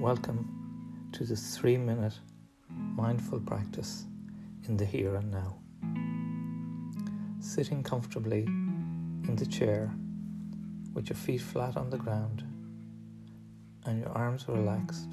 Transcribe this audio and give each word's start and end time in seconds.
Welcome 0.00 1.10
to 1.12 1.24
this 1.24 1.58
three 1.58 1.76
minute 1.76 2.18
mindful 2.70 3.38
practice 3.40 4.06
in 4.66 4.78
the 4.78 4.86
here 4.86 5.16
and 5.16 5.30
now. 5.30 5.58
Sitting 7.38 7.82
comfortably 7.82 8.44
in 8.44 9.36
the 9.36 9.44
chair 9.44 9.92
with 10.94 11.10
your 11.10 11.18
feet 11.18 11.42
flat 11.42 11.76
on 11.76 11.90
the 11.90 11.98
ground 11.98 12.44
and 13.84 14.00
your 14.00 14.08
arms 14.12 14.46
relaxed, 14.48 15.10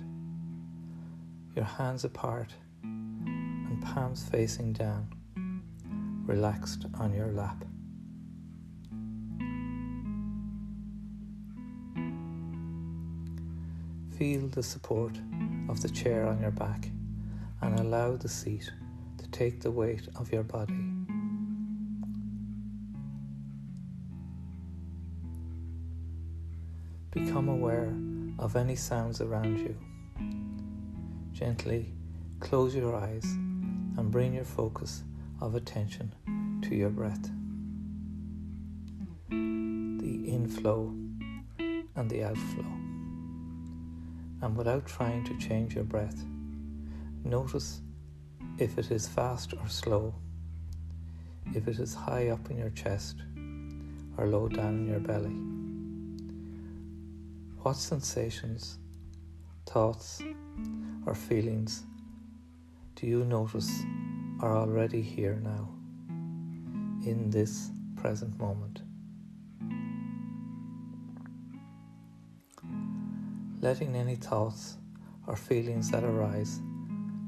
your 1.54 1.66
hands 1.66 2.06
apart 2.06 2.54
and 2.82 3.84
palms 3.84 4.24
facing 4.32 4.72
down, 4.72 5.10
relaxed 6.26 6.86
on 6.98 7.14
your 7.14 7.34
lap. 7.34 7.66
Feel 14.18 14.48
the 14.48 14.64
support 14.64 15.16
of 15.70 15.80
the 15.84 15.90
chair 15.90 16.26
on 16.26 16.42
your 16.42 16.50
back 16.50 16.90
and 17.62 17.80
allow 17.80 18.16
the 18.16 18.28
seat 18.28 18.72
to 19.20 19.28
take 19.28 19.62
the 19.62 19.70
weight 19.70 20.08
of 20.16 20.32
your 20.34 20.42
body. 20.42 20.74
Become 27.12 27.48
aware 27.48 27.94
of 28.40 28.56
any 28.56 28.76
sounds 28.76 29.22
around 29.22 29.60
you. 29.60 29.78
Gently 31.32 31.94
close 32.40 32.74
your 32.74 32.96
eyes 32.96 33.26
and 33.26 34.10
bring 34.10 34.34
your 34.34 34.46
focus 34.46 35.04
of 35.42 35.54
attention 35.54 36.12
to 36.64 36.74
your 36.74 36.90
breath. 36.90 37.30
The 39.30 40.24
inflow 40.26 40.92
and 41.60 42.10
the 42.10 42.24
outflow 42.24 42.97
and 44.42 44.56
without 44.56 44.86
trying 44.86 45.24
to 45.26 45.38
change 45.38 45.76
your 45.76 45.84
breath, 45.84 46.24
notice 47.24 47.82
if 48.58 48.78
it 48.78 48.92
is 48.92 49.08
fast 49.08 49.54
or 49.54 49.68
slow, 49.68 50.14
if 51.54 51.68
it 51.68 51.80
is 51.80 51.94
high 51.94 52.30
up 52.30 52.50
in 52.50 52.58
your 52.58 52.70
chest 52.72 53.18
or 54.18 54.28
low 54.28 54.48
down 54.48 54.76
in 54.76 54.88
your 54.88 55.00
belly. 55.00 55.36
What 57.64 57.76
sensations, 57.76 58.78
thoughts, 59.66 60.22
or 61.06 61.14
feelings 61.14 61.84
do 62.96 63.06
you 63.08 63.24
notice 63.26 63.84
are 64.40 64.56
already 64.58 65.02
here 65.02 65.40
now, 65.44 65.70
in 67.06 67.30
this 67.30 67.70
present 67.96 68.38
moment? 68.40 68.82
Letting 73.60 73.96
any 73.96 74.16
thoughts 74.16 74.78
or 75.26 75.36
feelings 75.36 75.90
that 75.92 76.04
arise 76.04 76.60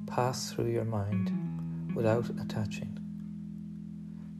pass 0.08 0.52
through 0.52 0.70
your 0.70 0.86
mind 0.86 1.96
without 1.96 2.30
attaching. 2.42 2.98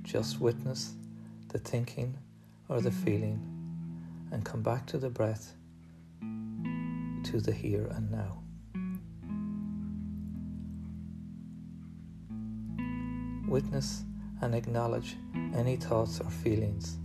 Just 0.04 0.40
witness 0.40 0.94
the 1.50 1.60
thinking 1.60 2.18
or 2.68 2.80
the 2.80 2.92
feeling 2.92 3.46
and 4.32 4.46
come 4.46 4.62
back 4.62 4.86
to 4.88 4.98
the 4.98 5.10
breath, 5.10 5.56
to 6.22 7.42
the 7.42 7.52
here 7.52 7.88
and 7.88 8.12
now. 8.12 8.44
Witness 13.48 14.04
and 14.42 14.54
acknowledge 14.54 15.18
any 15.56 15.76
thoughts 15.76 16.22
or 16.22 16.30
feelings. 16.30 16.98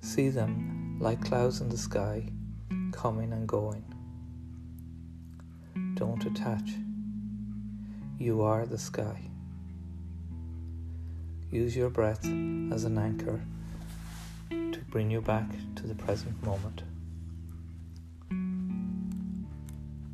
See 0.00 0.28
them 0.28 0.96
like 1.00 1.24
clouds 1.24 1.60
in 1.60 1.68
the 1.68 1.76
sky 1.76 2.28
coming 2.98 3.32
and 3.32 3.46
going. 3.46 3.84
Don't 5.94 6.24
attach. 6.24 6.68
You 8.18 8.42
are 8.42 8.66
the 8.66 8.76
sky. 8.76 9.30
Use 11.52 11.76
your 11.76 11.90
breath 11.90 12.24
as 12.72 12.82
an 12.82 12.98
anchor 12.98 13.40
to 14.50 14.80
bring 14.90 15.12
you 15.12 15.20
back 15.20 15.48
to 15.76 15.86
the 15.86 15.94
present 15.94 16.42
moment. 16.42 16.82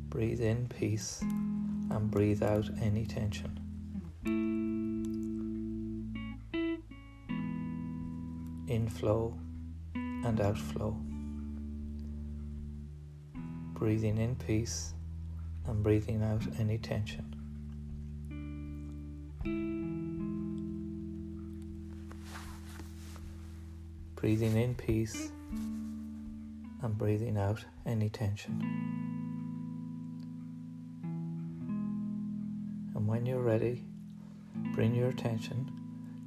Breathe 0.09 0.41
in 0.41 0.67
peace 0.67 1.21
and 1.23 2.11
breathe 2.11 2.43
out 2.43 2.69
any 2.79 3.07
tension. 3.07 3.59
Inflow 8.67 9.35
and 9.95 10.39
outflow 10.39 10.95
breathing 13.75 14.17
in 14.17 14.33
peace 14.37 14.93
and 15.67 15.83
breathing 15.83 16.23
out 16.23 16.41
any 16.59 16.77
tension. 16.77 17.25
Breathing 24.15 24.55
in 24.55 24.75
peace 24.75 25.29
and 26.81 26.97
breathing 26.97 27.37
out 27.37 27.65
any 27.85 28.07
tension. 28.07 28.61
And 32.95 33.05
when 33.05 33.25
you're 33.25 33.41
ready, 33.41 33.83
bring 34.73 34.95
your 34.95 35.09
attention 35.09 35.69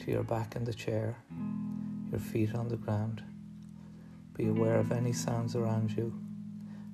to 0.01 0.11
your 0.11 0.23
back 0.23 0.55
in 0.55 0.65
the 0.65 0.75
chair, 0.75 1.17
your 2.11 2.21
feet 2.21 2.55
on 2.55 2.69
the 2.69 2.77
ground. 2.77 3.23
Be 4.35 4.49
aware 4.49 4.79
of 4.79 4.93
any 4.93 5.15
sounds 5.15 5.57
around 5.57 5.97
you 5.97 6.13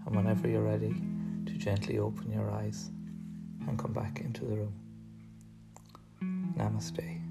and 0.06 0.16
whenever 0.16 0.48
you're 0.48 0.62
mm. 0.62 0.70
ready, 0.70 0.94
to 1.46 1.58
gently 1.58 1.98
open 1.98 2.32
your 2.32 2.50
eyes 2.50 2.90
and 3.66 3.78
come 3.78 3.92
back 3.92 4.20
into 4.20 4.44
the 4.44 4.56
room. 4.56 4.74
Namaste. 6.56 7.23